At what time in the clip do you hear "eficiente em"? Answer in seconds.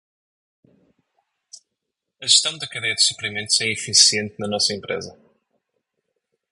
3.71-4.49